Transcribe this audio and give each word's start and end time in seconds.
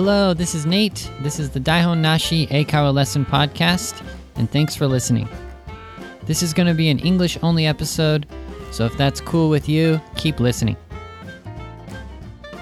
Hello, 0.00 0.32
this 0.32 0.54
is 0.54 0.64
Nate. 0.64 1.10
This 1.22 1.40
is 1.40 1.50
the 1.50 1.58
Daihon 1.58 1.98
Nashi 1.98 2.46
Eikaiwa 2.46 2.94
Lesson 2.94 3.26
Podcast, 3.26 4.00
and 4.36 4.48
thanks 4.48 4.76
for 4.76 4.86
listening. 4.86 5.28
This 6.22 6.40
is 6.40 6.54
going 6.54 6.68
to 6.68 6.72
be 6.72 6.88
an 6.88 7.00
English 7.00 7.36
only 7.42 7.66
episode, 7.66 8.24
so 8.70 8.84
if 8.84 8.96
that's 8.96 9.20
cool 9.20 9.50
with 9.50 9.68
you, 9.68 10.00
keep 10.14 10.38
listening. 10.38 10.76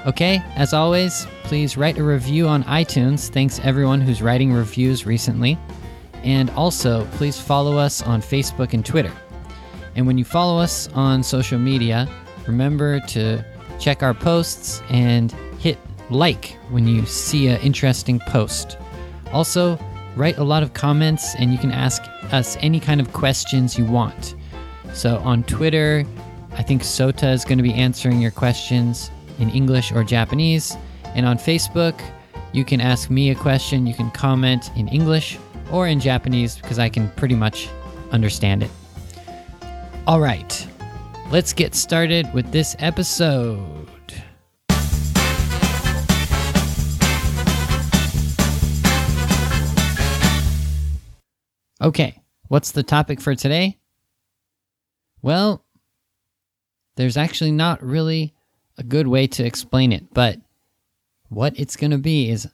Okay, 0.06 0.42
as 0.54 0.72
always, 0.72 1.26
please 1.42 1.76
write 1.76 1.98
a 1.98 2.02
review 2.02 2.48
on 2.48 2.64
iTunes. 2.64 3.28
Thanks 3.28 3.60
everyone 3.62 4.00
who's 4.00 4.22
writing 4.22 4.50
reviews 4.50 5.04
recently. 5.04 5.58
And 6.24 6.48
also, 6.52 7.04
please 7.16 7.38
follow 7.38 7.76
us 7.76 8.02
on 8.02 8.22
Facebook 8.22 8.72
and 8.72 8.82
Twitter. 8.82 9.12
And 9.94 10.06
when 10.06 10.16
you 10.16 10.24
follow 10.24 10.58
us 10.58 10.88
on 10.94 11.22
social 11.22 11.58
media, 11.58 12.08
remember 12.46 12.98
to 13.08 13.44
check 13.78 14.02
our 14.02 14.14
posts 14.14 14.80
and 14.88 15.34
like 16.10 16.56
when 16.70 16.86
you 16.86 17.04
see 17.06 17.48
an 17.48 17.60
interesting 17.60 18.20
post. 18.20 18.78
Also, 19.32 19.78
write 20.16 20.38
a 20.38 20.44
lot 20.44 20.62
of 20.62 20.72
comments 20.72 21.34
and 21.38 21.52
you 21.52 21.58
can 21.58 21.72
ask 21.72 22.02
us 22.32 22.56
any 22.60 22.80
kind 22.80 23.00
of 23.00 23.12
questions 23.12 23.78
you 23.78 23.84
want. 23.84 24.34
So 24.92 25.18
on 25.18 25.44
Twitter, 25.44 26.04
I 26.52 26.62
think 26.62 26.82
Sota 26.82 27.32
is 27.32 27.44
going 27.44 27.58
to 27.58 27.62
be 27.62 27.74
answering 27.74 28.20
your 28.20 28.30
questions 28.30 29.10
in 29.38 29.50
English 29.50 29.92
or 29.92 30.04
Japanese. 30.04 30.76
And 31.14 31.26
on 31.26 31.36
Facebook, 31.36 32.00
you 32.52 32.64
can 32.64 32.80
ask 32.80 33.10
me 33.10 33.30
a 33.30 33.34
question, 33.34 33.86
you 33.86 33.94
can 33.94 34.10
comment 34.10 34.70
in 34.76 34.88
English 34.88 35.38
or 35.70 35.86
in 35.86 36.00
Japanese 36.00 36.56
because 36.56 36.78
I 36.78 36.88
can 36.88 37.10
pretty 37.10 37.34
much 37.34 37.68
understand 38.10 38.62
it. 38.62 38.70
All 40.06 40.20
right, 40.20 40.66
let's 41.30 41.52
get 41.52 41.74
started 41.74 42.32
with 42.32 42.52
this 42.52 42.76
episode. 42.78 43.85
Okay, 51.86 52.20
what's 52.48 52.72
the 52.72 52.82
topic 52.82 53.20
for 53.20 53.36
today? 53.36 53.78
Well, 55.22 55.64
there's 56.96 57.16
actually 57.16 57.52
not 57.52 57.80
really 57.80 58.34
a 58.76 58.82
good 58.82 59.06
way 59.06 59.28
to 59.28 59.46
explain 59.46 59.92
it, 59.92 60.12
but 60.12 60.40
what 61.28 61.56
it's 61.56 61.76
going 61.76 61.92
to 61.92 61.98
be 61.98 62.28
is 62.28 62.48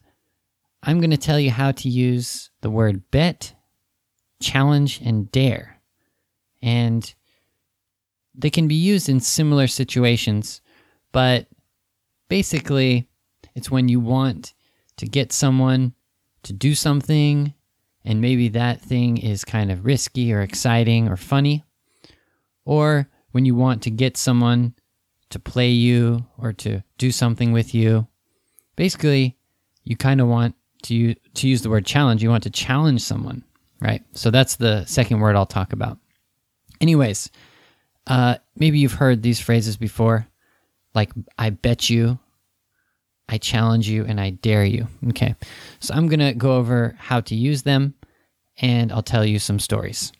I'm 0.82 0.98
going 0.98 1.12
to 1.12 1.16
tell 1.16 1.40
you 1.40 1.50
how 1.50 1.72
to 1.72 1.88
use 1.88 2.50
the 2.60 2.68
word 2.68 3.10
bet, 3.10 3.54
challenge, 4.38 5.00
and 5.02 5.32
dare. 5.32 5.80
And 6.60 7.14
they 8.34 8.50
can 8.50 8.68
be 8.68 8.74
used 8.74 9.08
in 9.08 9.18
similar 9.18 9.66
situations, 9.66 10.60
but 11.10 11.46
basically, 12.28 13.08
it's 13.54 13.70
when 13.70 13.88
you 13.88 13.98
want 13.98 14.52
to 14.98 15.06
get 15.06 15.32
someone 15.32 15.94
to 16.42 16.52
do 16.52 16.74
something, 16.74 17.54
and 18.04 18.20
maybe 18.20 18.48
that 18.48 18.80
thing 18.80 19.18
is 19.18 19.44
kind 19.44 19.70
of 19.70 19.84
risky 19.84 20.32
or 20.32 20.40
exciting 20.40 21.08
or 21.08 21.16
funny, 21.16 21.64
or 22.64 23.08
when 23.32 23.44
you 23.44 23.54
want 23.54 23.82
to 23.82 23.90
get 23.90 24.16
someone 24.16 24.74
to 25.30 25.38
play 25.38 25.70
you 25.70 26.26
or 26.38 26.52
to 26.52 26.82
do 26.98 27.10
something 27.10 27.52
with 27.52 27.74
you. 27.74 28.06
Basically, 28.76 29.36
you 29.84 29.96
kind 29.96 30.20
of 30.20 30.28
want 30.28 30.54
to 30.84 31.14
to 31.14 31.48
use 31.48 31.62
the 31.62 31.70
word 31.70 31.86
challenge. 31.86 32.22
You 32.22 32.30
want 32.30 32.42
to 32.44 32.50
challenge 32.50 33.00
someone, 33.00 33.44
right? 33.80 34.02
So 34.12 34.30
that's 34.30 34.56
the 34.56 34.84
second 34.84 35.20
word 35.20 35.36
I'll 35.36 35.46
talk 35.46 35.72
about. 35.72 35.98
Anyways, 36.80 37.30
uh, 38.06 38.36
maybe 38.56 38.78
you've 38.78 38.92
heard 38.94 39.22
these 39.22 39.40
phrases 39.40 39.76
before, 39.76 40.26
like 40.94 41.12
"I 41.38 41.50
bet 41.50 41.88
you," 41.88 42.18
"I 43.28 43.38
challenge 43.38 43.88
you," 43.88 44.04
and 44.04 44.20
"I 44.20 44.30
dare 44.30 44.64
you." 44.64 44.88
Okay, 45.08 45.34
so 45.80 45.94
I'm 45.94 46.08
gonna 46.08 46.34
go 46.34 46.56
over 46.56 46.94
how 46.98 47.20
to 47.20 47.34
use 47.34 47.62
them, 47.62 47.94
and 48.58 48.92
I'll 48.92 49.02
tell 49.02 49.24
you 49.24 49.38
some 49.38 49.58
stories. 49.58 50.12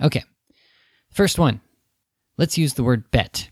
Okay, 0.00 0.22
first 1.10 1.38
one. 1.38 1.60
Let's 2.38 2.58
use 2.58 2.74
the 2.74 2.84
word 2.84 3.10
bet. 3.10 3.50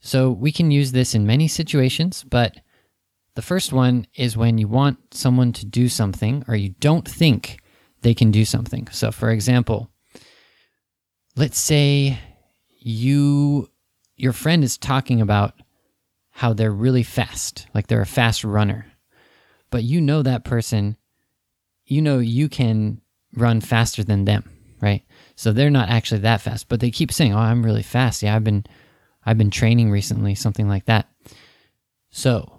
So 0.00 0.30
we 0.30 0.52
can 0.52 0.70
use 0.70 0.92
this 0.92 1.14
in 1.14 1.26
many 1.26 1.48
situations, 1.48 2.24
but 2.28 2.60
the 3.34 3.42
first 3.42 3.72
one 3.72 4.06
is 4.14 4.36
when 4.36 4.58
you 4.58 4.68
want 4.68 5.14
someone 5.14 5.52
to 5.54 5.66
do 5.66 5.88
something 5.88 6.44
or 6.48 6.54
you 6.54 6.70
don't 6.80 7.08
think 7.08 7.58
they 8.02 8.14
can 8.14 8.30
do 8.30 8.44
something. 8.44 8.88
So, 8.90 9.10
for 9.10 9.30
example, 9.30 9.90
let's 11.36 11.58
say 11.58 12.18
you 12.78 13.68
your 14.16 14.32
friend 14.32 14.62
is 14.62 14.76
talking 14.76 15.20
about 15.20 15.54
how 16.42 16.52
they're 16.52 16.72
really 16.72 17.04
fast, 17.04 17.68
like 17.72 17.86
they're 17.86 18.02
a 18.02 18.04
fast 18.04 18.42
runner. 18.42 18.84
But 19.70 19.84
you 19.84 20.00
know 20.00 20.22
that 20.22 20.42
person, 20.42 20.96
you 21.86 22.02
know 22.02 22.18
you 22.18 22.48
can 22.48 23.00
run 23.36 23.60
faster 23.60 24.02
than 24.02 24.24
them, 24.24 24.50
right? 24.80 25.04
So 25.36 25.52
they're 25.52 25.70
not 25.70 25.88
actually 25.88 26.22
that 26.22 26.40
fast, 26.40 26.68
but 26.68 26.80
they 26.80 26.90
keep 26.90 27.12
saying, 27.12 27.32
"Oh, 27.32 27.38
I'm 27.38 27.64
really 27.64 27.84
fast. 27.84 28.24
Yeah, 28.24 28.34
I've 28.34 28.42
been 28.42 28.66
I've 29.24 29.38
been 29.38 29.52
training 29.52 29.92
recently, 29.92 30.34
something 30.34 30.66
like 30.66 30.86
that." 30.86 31.06
So, 32.10 32.58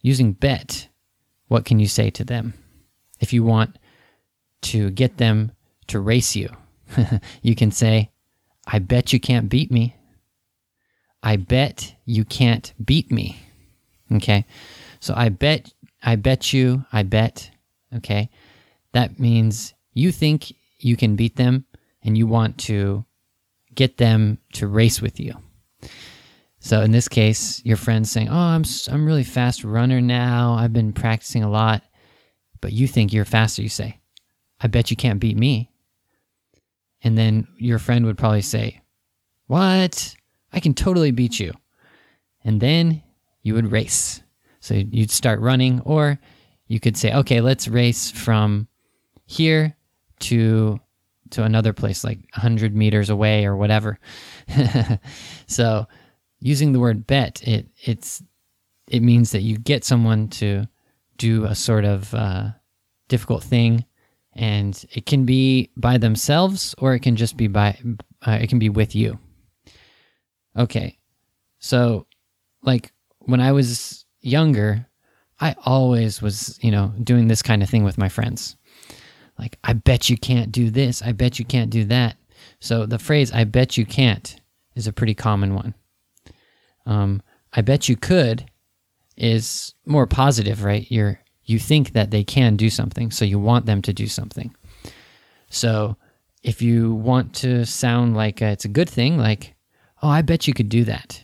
using 0.00 0.32
bet, 0.32 0.88
what 1.48 1.66
can 1.66 1.78
you 1.78 1.88
say 1.88 2.08
to 2.08 2.24
them? 2.24 2.54
If 3.20 3.34
you 3.34 3.44
want 3.44 3.76
to 4.72 4.90
get 4.90 5.18
them 5.18 5.52
to 5.88 6.00
race 6.00 6.34
you, 6.34 6.48
you 7.42 7.54
can 7.54 7.72
say, 7.72 8.10
"I 8.66 8.78
bet 8.78 9.12
you 9.12 9.20
can't 9.20 9.50
beat 9.50 9.70
me." 9.70 9.96
I 11.22 11.36
bet 11.36 11.94
you 12.04 12.24
can't 12.24 12.72
beat 12.84 13.10
me. 13.10 13.38
Okay? 14.12 14.44
So 15.00 15.14
I 15.16 15.28
bet 15.28 15.72
I 16.02 16.16
bet 16.16 16.52
you, 16.52 16.84
I 16.92 17.02
bet, 17.02 17.50
okay? 17.94 18.30
That 18.92 19.18
means 19.18 19.74
you 19.92 20.12
think 20.12 20.52
you 20.78 20.96
can 20.96 21.16
beat 21.16 21.36
them 21.36 21.64
and 22.02 22.16
you 22.16 22.26
want 22.26 22.58
to 22.58 23.04
get 23.74 23.96
them 23.96 24.38
to 24.52 24.68
race 24.68 25.02
with 25.02 25.18
you. 25.18 25.34
So 26.60 26.80
in 26.80 26.92
this 26.92 27.08
case, 27.08 27.60
your 27.64 27.76
friend's 27.76 28.10
saying, 28.10 28.28
"Oh, 28.28 28.36
I'm 28.36 28.64
I'm 28.88 29.06
really 29.06 29.24
fast 29.24 29.64
runner 29.64 30.00
now. 30.00 30.54
I've 30.54 30.72
been 30.72 30.92
practicing 30.92 31.42
a 31.42 31.50
lot." 31.50 31.82
But 32.60 32.72
you 32.72 32.88
think 32.88 33.12
you're 33.12 33.24
faster, 33.24 33.62
you 33.62 33.68
say, 33.68 34.00
"I 34.60 34.66
bet 34.66 34.90
you 34.90 34.96
can't 34.96 35.20
beat 35.20 35.36
me." 35.36 35.70
And 37.02 37.16
then 37.16 37.46
your 37.58 37.78
friend 37.78 38.04
would 38.06 38.18
probably 38.18 38.42
say, 38.42 38.80
"What? 39.46 40.14
I 40.56 40.60
can 40.60 40.74
totally 40.74 41.12
beat 41.12 41.38
you." 41.38 41.52
And 42.44 42.60
then 42.60 43.02
you 43.42 43.54
would 43.54 43.70
race. 43.70 44.22
So 44.60 44.74
you'd 44.74 45.12
start 45.12 45.38
running 45.38 45.80
or 45.82 46.18
you 46.66 46.80
could 46.80 46.96
say, 46.96 47.12
"Okay, 47.12 47.40
let's 47.40 47.68
race 47.68 48.10
from 48.10 48.66
here 49.26 49.76
to 50.20 50.80
to 51.30 51.42
another 51.42 51.72
place 51.72 52.04
like 52.04 52.18
100 52.34 52.74
meters 52.74 53.10
away 53.10 53.44
or 53.46 53.56
whatever. 53.56 53.98
so 55.46 55.86
using 56.40 56.72
the 56.72 56.80
word 56.80 57.06
bet, 57.06 57.42
it 57.46 57.68
it's 57.82 58.22
it 58.88 59.02
means 59.02 59.32
that 59.32 59.42
you 59.42 59.58
get 59.58 59.84
someone 59.84 60.28
to 60.28 60.66
do 61.18 61.44
a 61.44 61.54
sort 61.54 61.84
of 61.84 62.14
uh, 62.14 62.50
difficult 63.08 63.42
thing, 63.42 63.84
and 64.34 64.84
it 64.92 65.06
can 65.06 65.24
be 65.24 65.70
by 65.76 65.98
themselves 65.98 66.74
or 66.78 66.94
it 66.94 67.00
can 67.00 67.16
just 67.16 67.36
be 67.36 67.48
by 67.48 67.78
uh, 68.26 68.38
it 68.40 68.48
can 68.48 68.58
be 68.58 68.68
with 68.68 68.94
you. 68.94 69.18
Okay, 70.56 70.98
so 71.58 72.06
like 72.62 72.92
when 73.20 73.40
I 73.40 73.52
was 73.52 74.04
younger, 74.20 74.86
I 75.40 75.54
always 75.64 76.22
was 76.22 76.58
you 76.62 76.70
know 76.70 76.92
doing 77.02 77.28
this 77.28 77.42
kind 77.42 77.62
of 77.62 77.68
thing 77.68 77.84
with 77.84 77.98
my 77.98 78.08
friends. 78.08 78.56
Like 79.38 79.58
i 79.64 79.74
bet 79.74 80.08
you 80.08 80.16
can't 80.16 80.50
do 80.50 80.70
this. 80.70 81.02
I 81.02 81.12
bet 81.12 81.38
you 81.38 81.44
can't 81.44 81.70
do 81.70 81.84
that. 81.84 82.16
So 82.60 82.86
the 82.86 82.98
phrase 82.98 83.32
i 83.32 83.44
bet 83.44 83.76
you 83.76 83.84
can't 83.84 84.40
is 84.74 84.86
a 84.86 84.92
pretty 84.92 85.14
common 85.14 85.54
one. 85.54 85.74
Um, 86.86 87.22
i 87.52 87.60
bet 87.60 87.88
you 87.88 87.96
could 87.96 88.50
is 89.16 89.74
more 89.84 90.06
positive 90.06 90.64
right? 90.64 90.86
You're 90.90 91.20
you 91.44 91.58
think 91.58 91.92
that 91.92 92.10
they 92.10 92.24
can 92.24 92.56
do 92.56 92.70
something 92.70 93.10
so 93.10 93.24
you 93.24 93.38
want 93.38 93.66
them 93.66 93.82
to 93.82 93.92
do 93.92 94.06
something. 94.06 94.54
So 95.50 95.96
if 96.42 96.62
you 96.62 96.94
want 96.94 97.34
to 97.34 97.66
sound 97.66 98.16
like 98.16 98.40
uh, 98.40 98.46
it's 98.46 98.64
a 98.64 98.68
good 98.68 98.88
thing 98.88 99.18
like 99.18 99.55
oh 100.02 100.08
i 100.08 100.22
bet 100.22 100.46
you 100.46 100.54
could 100.54 100.68
do 100.68 100.84
that 100.84 101.22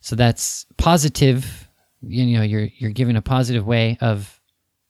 so 0.00 0.16
that's 0.16 0.66
positive 0.76 1.68
you 2.02 2.36
know 2.36 2.42
you're 2.42 2.68
you're 2.78 2.90
giving 2.90 3.16
a 3.16 3.22
positive 3.22 3.66
way 3.66 3.96
of 4.00 4.40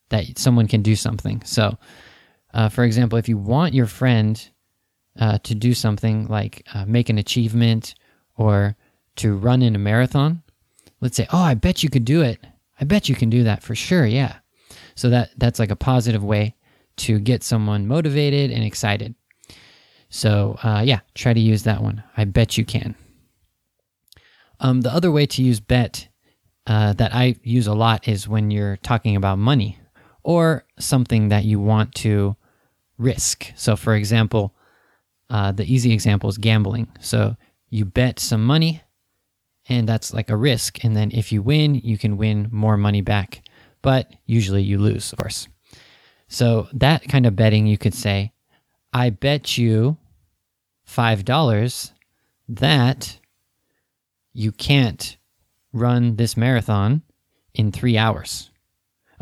that 0.09 0.39
someone 0.39 0.69
can 0.69 0.83
do 0.83 0.95
something 0.95 1.43
so 1.45 1.77
uh, 2.57 2.71
for 2.71 2.85
example, 2.85 3.19
if 3.19 3.29
you 3.29 3.37
want 3.37 3.75
your 3.75 3.87
friend 3.87 4.49
uh, 5.21 5.37
to 5.43 5.55
do 5.55 5.75
something 5.75 6.27
like 6.29 6.67
uh, 6.73 6.87
make 6.87 7.11
an 7.11 7.19
achievement 7.19 7.95
or 8.37 8.75
to 9.17 9.37
run 9.37 9.61
in 9.61 9.75
a 9.77 9.79
marathon, 9.79 10.43
let's 11.03 11.19
say, 11.19 11.27
"Oh, 11.31 11.43
I 11.43 11.53
bet 11.53 11.83
you 11.83 11.91
could 11.91 12.07
do 12.07 12.23
it. 12.23 12.43
I 12.81 12.85
bet 12.85 13.11
you 13.11 13.15
can 13.15 13.29
do 13.29 13.45
that 13.45 13.63
for 13.63 13.75
sure." 13.75 14.07
Yeah. 14.07 14.37
So 14.95 15.11
that 15.11 15.31
that's 15.37 15.59
like 15.59 15.71
a 15.71 15.77
positive 15.77 16.25
way 16.25 16.55
to 16.97 17.19
get 17.19 17.43
someone 17.43 17.87
motivated 17.87 18.51
and 18.51 18.65
excited. 18.65 19.15
So 20.09 20.59
uh, 20.63 20.83
yeah, 20.83 21.01
try 21.15 21.35
to 21.35 21.41
use 21.41 21.65
that 21.65 21.83
one. 21.83 22.03
I 22.17 22.25
bet 22.25 22.57
you 22.57 22.65
can. 22.65 22.95
Um, 24.61 24.81
the 24.81 24.93
other 24.93 25.11
way 25.11 25.27
to 25.27 25.43
use 25.43 25.61
bet 25.61 26.09
uh, 26.67 26.93
that 26.95 27.15
I 27.15 27.37
use 27.43 27.67
a 27.67 27.75
lot 27.75 28.09
is 28.09 28.29
when 28.29 28.51
you're 28.51 28.77
talking 28.79 29.17
about 29.17 29.39
money 29.39 29.79
or 30.23 30.65
something 30.79 31.29
that 31.29 31.45
you 31.45 31.61
want 31.61 31.95
to 31.97 32.37
risk. 32.99 33.53
So, 33.55 33.77
for 33.77 33.95
example, 33.95 34.55
uh, 35.31 35.53
the 35.53 35.73
easy 35.73 35.93
example 35.93 36.29
is 36.29 36.39
gambling. 36.39 36.89
So, 37.01 37.37
you 37.69 37.85
bet 37.85 38.19
some 38.19 38.45
money, 38.45 38.83
and 39.69 39.89
that's 39.89 40.15
like 40.15 40.31
a 40.31 40.37
risk. 40.37 40.85
And 40.85 40.97
then 40.97 41.11
if 41.13 41.33
you 41.33 41.43
win, 41.43 41.75
you 41.75 41.99
can 41.99 42.17
win 42.17 42.49
more 42.51 42.77
money 42.77 43.01
back. 43.01 43.43
But 43.83 44.13
usually 44.25 44.63
you 44.63 44.79
lose, 44.79 45.13
of 45.13 45.19
course. 45.19 45.49
So, 46.29 46.69
that 46.73 47.09
kind 47.09 47.27
of 47.27 47.37
betting, 47.37 47.67
you 47.67 47.79
could 47.79 47.95
say, 47.95 48.33
I 48.93 49.11
bet 49.11 49.59
you 49.59 49.99
$5 50.89 51.93
that 52.49 53.19
you 54.37 54.53
can't 54.53 55.17
run 55.73 56.17
this 56.17 56.37
marathon 56.37 57.03
in 57.55 57.73
three 57.73 57.97
hours. 57.97 58.51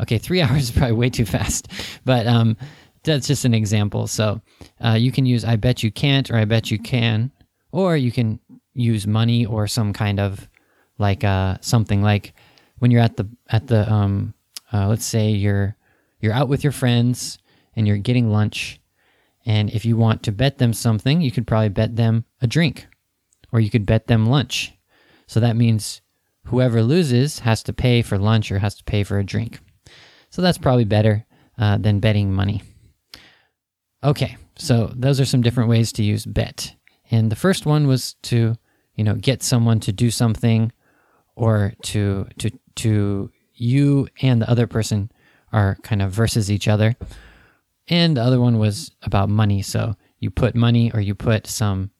Okay, 0.01 0.17
three 0.17 0.41
hours 0.43 0.63
is 0.63 0.71
probably 0.71 0.95
way 0.95 1.09
too 1.09 1.25
fast, 1.25 1.69
but 2.03 2.27
um, 2.27 2.57
that's 3.03 3.27
just 3.27 3.45
an 3.45 3.53
example. 3.53 4.07
So 4.07 4.41
uh, 4.83 4.93
you 4.93 5.11
can 5.11 5.25
use 5.25 5.45
I 5.45 5.55
bet 5.55 5.83
you 5.83 5.91
can't 5.91 6.29
or 6.29 6.35
I 6.35 6.45
bet 6.45 6.69
you 6.69 6.79
can, 6.79 7.31
or 7.71 7.95
you 7.95 8.11
can 8.11 8.39
use 8.73 9.07
money 9.07 9.45
or 9.45 9.67
some 9.67 9.93
kind 9.93 10.19
of 10.19 10.49
like 10.97 11.23
uh, 11.23 11.57
something 11.61 12.01
like 12.01 12.33
when 12.79 12.91
you're 12.91 13.01
at 13.01 13.15
the 13.15 13.27
at 13.49 13.67
the 13.67 13.91
um, 13.91 14.33
uh, 14.73 14.87
let's 14.87 15.05
say 15.05 15.29
you're 15.29 15.77
you're 16.19 16.33
out 16.33 16.49
with 16.49 16.63
your 16.63 16.73
friends 16.73 17.39
and 17.75 17.87
you're 17.87 17.97
getting 17.97 18.29
lunch, 18.29 18.81
and 19.45 19.69
if 19.69 19.85
you 19.85 19.95
want 19.95 20.23
to 20.23 20.31
bet 20.31 20.57
them 20.57 20.73
something, 20.73 21.21
you 21.21 21.31
could 21.31 21.47
probably 21.47 21.69
bet 21.69 21.95
them 21.95 22.25
a 22.41 22.47
drink, 22.47 22.87
or 23.53 23.61
you 23.61 23.69
could 23.69 23.85
bet 23.85 24.07
them 24.07 24.25
lunch. 24.25 24.74
So 25.27 25.39
that 25.39 25.55
means 25.55 26.01
whoever 26.45 26.81
loses 26.81 27.39
has 27.39 27.63
to 27.63 27.73
pay 27.73 28.01
for 28.01 28.17
lunch 28.17 28.51
or 28.51 28.59
has 28.59 28.75
to 28.75 28.83
pay 28.83 29.03
for 29.03 29.19
a 29.19 29.23
drink. 29.23 29.59
So 30.29 30.41
that's 30.41 30.57
probably 30.57 30.85
better 30.85 31.25
uh, 31.57 31.77
than 31.77 31.99
betting 31.99 32.33
money. 32.33 32.61
Okay, 34.03 34.37
so 34.57 34.91
those 34.95 35.19
are 35.19 35.25
some 35.25 35.41
different 35.41 35.69
ways 35.69 35.91
to 35.93 36.03
use 36.03 36.25
bet. 36.25 36.75
And 37.09 37.31
the 37.31 37.35
first 37.35 37.65
one 37.65 37.87
was 37.87 38.13
to, 38.23 38.55
you 38.95 39.03
know, 39.03 39.15
get 39.15 39.43
someone 39.43 39.79
to 39.81 39.91
do 39.91 40.11
something 40.11 40.71
or 41.35 41.73
to 41.83 42.27
to 42.39 42.51
to 42.75 43.31
you 43.53 44.07
and 44.21 44.41
the 44.41 44.49
other 44.49 44.67
person 44.67 45.11
are 45.51 45.77
kind 45.83 46.01
of 46.01 46.11
versus 46.11 46.51
each 46.51 46.67
other. 46.67 46.95
And 47.87 48.17
the 48.17 48.21
other 48.21 48.39
one 48.39 48.57
was 48.57 48.91
about 49.03 49.29
money. 49.29 49.61
So 49.61 49.95
you 50.19 50.29
put 50.29 50.55
money 50.55 50.91
or 50.91 50.99
you 50.99 51.15
put 51.15 51.47
some 51.47 51.91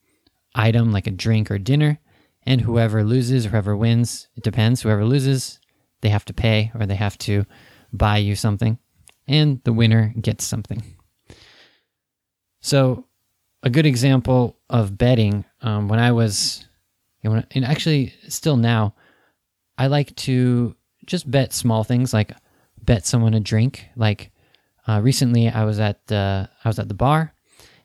item 0.53 0.91
like 0.91 1.07
a 1.07 1.11
drink 1.11 1.49
or 1.51 1.57
dinner 1.57 1.99
and 2.45 2.61
whoever 2.61 3.03
loses 3.03 3.45
or 3.45 3.49
whoever 3.49 3.75
wins, 3.75 4.27
it 4.35 4.43
depends. 4.43 4.81
Whoever 4.81 5.05
loses, 5.05 5.59
they 6.01 6.09
have 6.09 6.25
to 6.25 6.33
pay 6.33 6.71
or 6.75 6.85
they 6.85 6.95
have 6.95 7.17
to 7.19 7.45
buy 7.91 8.17
you 8.17 8.35
something, 8.35 8.77
and 9.27 9.61
the 9.63 9.73
winner 9.73 10.13
gets 10.19 10.45
something. 10.45 10.83
So, 12.61 13.05
a 13.63 13.69
good 13.69 13.85
example 13.85 14.57
of 14.69 14.97
betting 14.97 15.45
um, 15.61 15.87
when 15.87 15.99
I 15.99 16.11
was, 16.11 16.65
and 17.23 17.65
actually 17.65 18.13
still 18.27 18.57
now, 18.57 18.95
I 19.77 19.87
like 19.87 20.15
to 20.17 20.75
just 21.05 21.29
bet 21.29 21.53
small 21.53 21.83
things 21.83 22.13
like 22.13 22.31
bet 22.81 23.05
someone 23.05 23.33
a 23.33 23.39
drink. 23.39 23.87
Like 23.95 24.31
uh, 24.87 25.01
recently, 25.01 25.49
I 25.49 25.65
was 25.65 25.79
at 25.79 26.11
uh, 26.11 26.47
I 26.63 26.69
was 26.69 26.79
at 26.79 26.87
the 26.87 26.93
bar, 26.93 27.33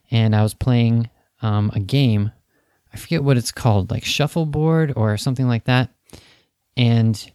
and 0.09 0.35
I 0.35 0.43
was 0.43 0.53
playing 0.53 1.09
um, 1.41 1.71
a 1.73 1.79
game 1.79 2.31
I 2.93 2.97
forget 2.97 3.23
what 3.23 3.37
it's 3.37 3.51
called, 3.51 3.91
like 3.91 4.03
shuffleboard 4.03 4.93
or 4.95 5.17
something 5.17 5.47
like 5.47 5.65
that. 5.65 5.89
And 6.75 7.31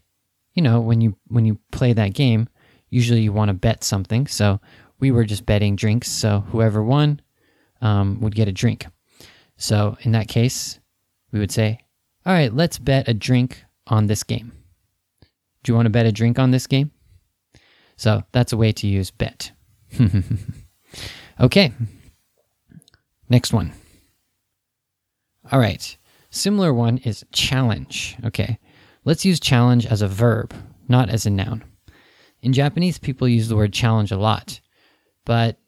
you 0.55 0.63
know, 0.63 0.81
when 0.81 1.01
you 1.01 1.17
when 1.29 1.45
you 1.45 1.59
play 1.71 1.93
that 1.93 2.15
game, 2.15 2.49
usually 2.91 3.21
you 3.21 3.33
want 3.33 3.49
to 3.49 3.55
bet 3.55 3.85
something. 3.85 4.27
So 4.27 4.61
we 4.99 5.11
were 5.11 5.25
just 5.25 5.47
betting 5.47 5.77
drinks. 5.77 6.11
So 6.11 6.41
whoever 6.51 6.83
won 6.83 7.21
um, 7.81 8.21
would 8.21 8.35
get 8.35 8.49
a 8.49 8.53
drink. 8.53 8.87
So 9.57 9.97
in 10.01 10.13
that 10.13 10.29
case, 10.29 10.81
we 11.33 11.39
would 11.39 11.53
say, 11.53 11.81
"All 12.25 12.33
right, 12.33 12.53
let's 12.53 12.79
bet 12.79 13.09
a 13.09 13.15
drink 13.15 13.65
on 13.87 14.07
this 14.07 14.23
game." 14.23 14.53
Do 15.63 15.73
you 15.73 15.77
want 15.77 15.87
to 15.87 15.91
bet 15.91 16.07
a 16.07 16.13
drink 16.13 16.39
on 16.39 16.51
this 16.51 16.67
game? 16.67 16.91
So 17.97 18.23
that's 18.33 18.53
a 18.53 18.57
way 18.57 18.73
to 18.73 18.87
use 18.87 19.11
bet. 19.11 19.53
okay. 21.41 21.73
Next 23.29 23.53
one. 23.53 23.73
All 25.53 25.59
right. 25.59 25.97
Similar 26.31 26.75
one 26.75 26.99
is 26.99 27.25
challenge. 27.33 28.17
Okay. 28.25 28.59
Let's 29.05 29.25
use 29.25 29.39
challenge 29.39 29.87
as 29.87 30.03
a 30.03 30.09
verb, 30.09 30.53
not 30.89 31.09
as 31.09 31.27
a 31.27 31.31
noun. 31.31 31.65
In 32.43 32.53
Japanese, 32.53 32.99
people 32.99 33.29
use 33.29 33.49
the 33.49 33.57
word 33.57 33.73
challenge 33.73 34.11
a 34.11 34.19
lot, 34.19 34.61
but 35.25 35.59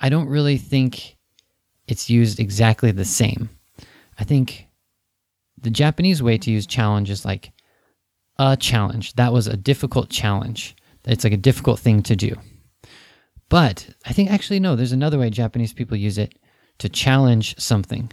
I 0.00 0.08
don't 0.08 0.28
really 0.28 0.58
think 0.58 1.16
it's 1.86 2.10
used 2.10 2.40
exactly 2.40 2.90
the 2.90 3.04
same. 3.04 3.48
I 4.18 4.24
think 4.24 4.68
the 5.60 5.70
Japanese 5.70 6.22
way 6.22 6.36
to 6.38 6.50
use 6.50 6.66
challenge 6.66 7.10
is 7.10 7.24
like 7.24 7.52
a 8.38 8.56
challenge. 8.56 9.14
That 9.14 9.32
was 9.32 9.46
a 9.46 9.56
difficult 9.56 10.10
challenge. 10.10 10.76
It's 11.04 11.24
like 11.24 11.32
a 11.32 11.38
difficult 11.38 11.78
thing 11.78 12.02
to 12.04 12.16
do. 12.16 12.34
But 13.48 13.88
I 14.04 14.12
think 14.12 14.30
actually, 14.30 14.60
no, 14.60 14.74
there's 14.74 14.92
another 14.92 15.18
way 15.18 15.30
Japanese 15.30 15.72
people 15.72 15.96
use 15.96 16.18
it 16.18 16.38
to 16.78 16.88
challenge 16.88 17.58
something. 17.58 18.10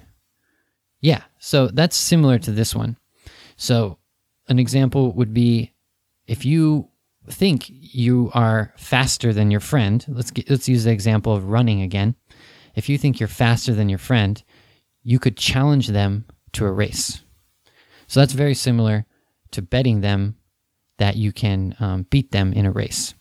Yeah, 1.01 1.23
so 1.39 1.67
that's 1.67 1.97
similar 1.97 2.37
to 2.39 2.51
this 2.51 2.75
one. 2.75 2.97
So 3.57 3.97
an 4.47 4.59
example 4.59 5.11
would 5.13 5.33
be 5.33 5.73
if 6.27 6.45
you 6.45 6.89
think 7.29 7.65
you 7.67 8.31
are 8.33 8.73
faster 8.77 9.33
than 9.33 9.51
your 9.51 9.59
friend, 9.59 10.05
let's 10.07 10.31
get, 10.31 10.49
let's 10.49 10.69
use 10.69 10.83
the 10.83 10.91
example 10.91 11.35
of 11.35 11.49
running 11.49 11.81
again. 11.81 12.15
If 12.75 12.87
you 12.87 12.97
think 12.97 13.19
you're 13.19 13.27
faster 13.27 13.73
than 13.73 13.89
your 13.89 13.99
friend, 13.99 14.41
you 15.03 15.19
could 15.19 15.37
challenge 15.37 15.87
them 15.87 16.25
to 16.53 16.65
a 16.65 16.71
race. 16.71 17.23
So 18.07 18.19
that's 18.19 18.33
very 18.33 18.55
similar 18.55 19.05
to 19.51 19.61
betting 19.61 20.01
them 20.01 20.35
that 20.97 21.15
you 21.15 21.31
can 21.31 21.75
um, 21.79 22.05
beat 22.09 22.31
them 22.31 22.53
in 22.53 22.65
a 22.65 22.71
race. 22.71 23.13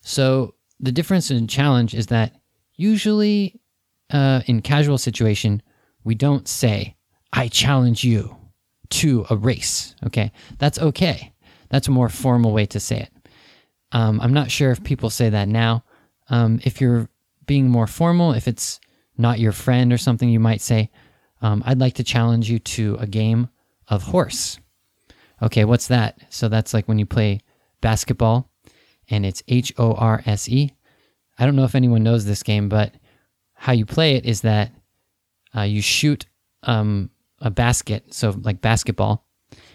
So 0.00 0.54
the 0.80 0.92
difference 0.92 1.30
in 1.30 1.46
challenge 1.48 1.94
is 1.94 2.06
that 2.08 2.34
usually 2.76 3.60
uh, 4.10 4.42
in 4.46 4.62
casual 4.62 4.98
situation, 4.98 5.62
we 6.04 6.14
don't 6.14 6.48
say, 6.48 6.96
I 7.32 7.48
challenge 7.48 8.04
you 8.04 8.36
to 8.90 9.26
a 9.30 9.36
race. 9.36 9.94
Okay. 10.06 10.32
That's 10.58 10.78
okay. 10.78 11.32
That's 11.70 11.88
a 11.88 11.92
more 11.92 12.08
formal 12.08 12.52
way 12.52 12.66
to 12.66 12.80
say 12.80 13.00
it. 13.00 13.12
Um, 13.92 14.20
I'm 14.20 14.32
not 14.32 14.50
sure 14.50 14.70
if 14.70 14.84
people 14.84 15.10
say 15.10 15.30
that 15.30 15.48
now. 15.48 15.84
Um, 16.28 16.60
if 16.64 16.80
you're 16.80 17.08
being 17.46 17.68
more 17.68 17.86
formal, 17.86 18.32
if 18.32 18.48
it's 18.48 18.80
not 19.16 19.38
your 19.38 19.52
friend 19.52 19.92
or 19.92 19.98
something, 19.98 20.28
you 20.28 20.40
might 20.40 20.60
say, 20.60 20.90
um, 21.40 21.62
I'd 21.66 21.80
like 21.80 21.94
to 21.94 22.04
challenge 22.04 22.50
you 22.50 22.58
to 22.58 22.96
a 23.00 23.06
game 23.06 23.48
of 23.88 24.02
horse. 24.02 24.58
Okay, 25.42 25.64
what's 25.64 25.88
that? 25.88 26.20
So 26.30 26.48
that's 26.48 26.72
like 26.72 26.86
when 26.86 26.98
you 26.98 27.06
play 27.06 27.40
basketball 27.80 28.50
and 29.08 29.26
it's 29.26 29.42
H 29.48 29.72
O 29.78 29.92
R 29.94 30.22
S 30.24 30.48
E. 30.48 30.72
I 31.38 31.44
don't 31.44 31.56
know 31.56 31.64
if 31.64 31.74
anyone 31.74 32.02
knows 32.02 32.24
this 32.24 32.42
game, 32.42 32.68
but 32.68 32.94
how 33.54 33.72
you 33.72 33.84
play 33.84 34.14
it 34.14 34.24
is 34.24 34.42
that 34.42 34.72
uh, 35.56 35.62
you 35.62 35.82
shoot 35.82 36.26
um, 36.62 37.10
a 37.40 37.50
basket, 37.50 38.14
so 38.14 38.30
like 38.42 38.60
basketball, 38.60 39.26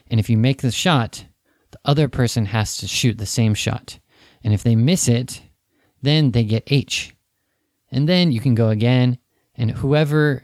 and 0.10 0.20
if 0.20 0.30
you 0.30 0.38
make 0.38 0.62
the 0.62 0.72
shot, 0.72 1.26
the 1.72 1.80
other 1.86 2.08
person 2.08 2.46
has 2.46 2.78
to 2.78 2.88
shoot 2.88 3.18
the 3.18 3.26
same 3.26 3.54
shot. 3.54 4.00
And 4.44 4.54
if 4.54 4.64
they 4.64 4.76
miss 4.76 5.08
it, 5.08 5.42
then 6.02 6.32
they 6.32 6.44
get 6.44 6.64
H. 6.68 7.16
And 7.92 8.08
then 8.08 8.32
you 8.32 8.40
can 8.40 8.56
go 8.56 8.70
again, 8.70 9.18
and 9.56 9.72
whoever 9.72 10.44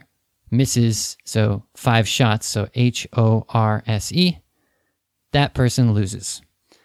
misses, 0.50 1.16
so 1.24 1.64
five 1.76 2.06
shots, 2.06 2.46
so 2.46 2.68
H 2.74 3.06
O 3.16 3.44
R 3.48 3.82
S 3.86 4.12
E, 4.12 4.38
that 5.32 5.54
person 5.54 5.94
loses. 5.94 6.42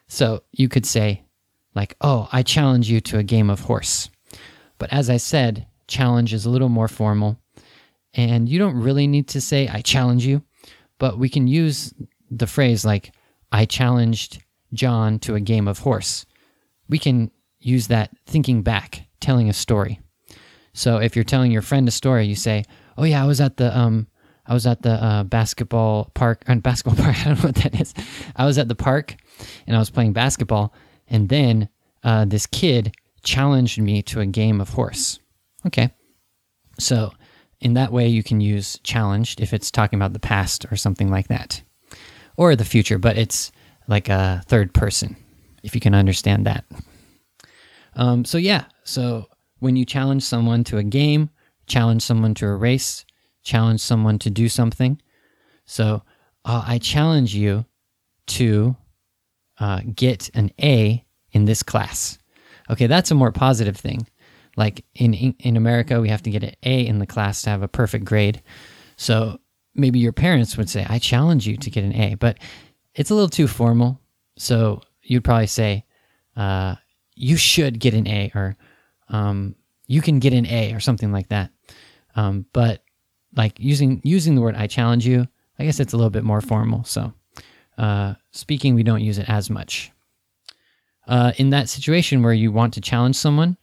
So 0.08 0.44
you 0.52 0.70
could 0.70 0.86
say, 0.86 1.24
like, 1.76 1.96
oh, 2.02 2.28
I 2.32 2.44
challenge 2.44 2.90
you 2.90 3.00
to 3.02 3.20
a 3.20 3.24
game 3.24 3.50
of 3.50 3.62
horse. 3.62 4.10
But 4.78 4.92
as 4.92 5.10
I 5.10 5.18
said, 5.18 5.68
challenge 5.88 6.34
is 6.34 6.46
a 6.46 6.50
little 6.50 6.70
more 6.70 6.88
formal. 6.88 7.38
And 8.20 8.50
you 8.50 8.60
don't 8.60 8.76
really 8.76 9.08
need 9.08 9.30
to 9.30 9.40
say, 9.40 9.70
I 9.70 9.80
challenge 9.80 10.26
you, 10.26 10.44
but 10.98 11.18
we 11.18 11.30
can 11.30 11.48
use 11.48 11.94
the 12.30 12.48
phrase 12.48 12.84
like, 12.84 13.14
I 13.52 13.64
challenged 13.64 14.44
John 14.74 15.20
to 15.20 15.36
a 15.36 15.40
game 15.40 15.70
of 15.70 15.80
horse. 15.80 16.26
We 16.90 17.00
can 17.00 17.32
use 17.62 17.88
that 17.88 18.12
thinking 18.26 18.62
back, 18.62 19.08
telling 19.22 19.50
a 19.50 19.54
story. 19.54 20.02
So 20.74 20.98
if 20.98 21.16
you're 21.16 21.24
telling 21.24 21.52
your 21.52 21.62
friend 21.62 21.88
a 21.88 21.92
story, 21.92 22.26
you 22.26 22.36
say, 22.36 22.66
"Oh 22.98 23.06
yeah, 23.06 23.24
I 23.24 23.26
was 23.26 23.40
at 23.40 23.58
the 23.58 23.76
um, 23.76 24.08
I 24.46 24.54
was 24.54 24.68
at 24.68 24.82
the 24.82 24.92
uh, 24.92 25.24
basketball 25.24 26.12
park. 26.14 26.44
And 26.48 26.62
basketball 26.70 27.02
park, 27.02 27.18
I 27.22 27.24
don't 27.24 27.38
know 27.38 27.48
what 27.48 27.56
that 27.56 27.80
is. 27.80 27.94
I 28.36 28.46
was 28.46 28.58
at 28.58 28.68
the 28.68 28.76
park, 28.76 29.16
and 29.66 29.76
I 29.76 29.80
was 29.80 29.90
playing 29.90 30.14
basketball, 30.14 30.74
and 31.08 31.30
then 31.30 31.70
uh, 32.04 32.26
this 32.26 32.46
kid 32.48 32.96
challenged 33.24 33.80
me 33.80 34.02
to 34.04 34.20
a 34.20 34.26
game 34.26 34.60
of 34.60 34.70
horse. 34.70 35.20
Okay, 35.66 35.92
so 36.80 37.12
in 37.62 37.74
that 37.74 37.92
way, 37.92 38.08
you 38.08 38.24
can 38.24 38.42
use 38.42 38.80
challenged 38.84 39.42
if 39.42 39.54
it's 39.54 39.72
talking 39.72 40.00
about 40.00 40.14
the 40.14 40.20
past 40.20 40.66
or 40.72 40.76
something 40.76 41.10
like 41.10 41.28
that, 41.28 41.62
or 42.38 42.56
the 42.56 42.66
future. 42.66 42.98
But 42.98 43.18
it's 43.18 43.52
like 43.88 44.10
a 44.10 44.42
third 44.48 44.74
person, 44.74 45.16
if 45.64 45.76
you 45.76 45.82
can 45.82 45.94
understand 45.94 46.46
that. 46.46 46.66
Um, 47.96 48.24
so 48.24 48.38
yeah, 48.38 48.66
so 48.84 49.28
when 49.60 49.76
you 49.76 49.86
challenge 49.86 50.24
someone 50.24 50.64
to 50.66 50.78
a 50.78 50.84
game, 50.84 51.30
challenge 51.68 52.02
someone 52.02 52.34
to 52.36 52.48
a 52.48 52.56
race, 52.56 53.06
challenge 53.44 53.82
someone 53.82 54.20
to 54.20 54.30
do 54.30 54.48
something. 54.48 55.02
So 55.66 56.04
uh, 56.46 56.64
I 56.66 56.78
challenge 56.78 57.36
you 57.36 57.66
to 58.28 58.78
uh, 59.60 59.82
get 59.94 60.30
an 60.34 60.52
A 60.62 61.06
in 61.32 61.46
this 61.46 61.64
class. 61.64 62.18
Okay, 62.70 62.88
that's 62.88 63.12
a 63.12 63.16
more 63.16 63.32
positive 63.32 63.76
thing. 63.76 64.08
Like 64.60 64.84
in 64.94 65.14
in 65.14 65.56
America, 65.56 66.02
we 66.02 66.10
have 66.10 66.24
to 66.24 66.30
get 66.30 66.44
an 66.44 66.54
A 66.64 66.86
in 66.86 67.00
the 67.00 67.08
class 67.08 67.42
to 67.44 67.50
have 67.50 67.64
a 67.64 67.70
perfect 67.70 68.04
grade. 68.04 68.44
So 68.98 69.40
maybe 69.74 70.00
your 70.00 70.12
parents 70.12 70.58
would 70.58 70.70
say, 70.70 70.86
"I 70.90 71.00
challenge 71.00 71.48
you 71.48 71.56
to 71.56 71.70
get 71.70 71.86
an 71.86 71.96
A," 71.96 72.16
but 72.16 72.38
it's 72.94 73.10
a 73.10 73.16
little 73.16 73.30
too 73.30 73.48
formal. 73.48 74.02
So 74.38 74.82
you'd 75.02 75.24
probably 75.24 75.48
say, 75.48 75.86
uh, 76.36 76.76
"You 77.16 77.38
should 77.38 77.80
get 77.80 77.94
an 77.94 78.06
A," 78.06 78.32
or 78.36 78.58
um, 79.08 79.56
"You 79.88 80.02
can 80.02 80.20
get 80.20 80.34
an 80.34 80.46
A," 80.46 80.74
or 80.74 80.82
something 80.82 81.14
like 81.14 81.30
that. 81.30 81.52
Um, 82.16 82.46
but 82.52 82.84
like 83.34 83.58
using 83.60 84.02
using 84.04 84.36
the 84.36 84.42
word 84.42 84.56
"I 84.56 84.68
challenge 84.68 85.08
you," 85.08 85.26
I 85.58 85.64
guess 85.64 85.80
it's 85.80 85.94
a 85.94 85.98
little 85.98 86.10
bit 86.10 86.26
more 86.26 86.42
formal. 86.42 86.84
So 86.84 87.14
uh, 87.78 88.16
speaking, 88.32 88.76
we 88.76 88.84
don't 88.84 89.02
use 89.02 89.18
it 89.18 89.30
as 89.30 89.50
much. 89.50 89.94
Uh, 91.08 91.32
in 91.38 91.52
that 91.52 91.70
situation 91.70 92.22
where 92.24 92.34
you 92.34 92.52
want 92.52 92.74
to 92.74 92.82
challenge 92.82 93.16
someone, 93.16 93.56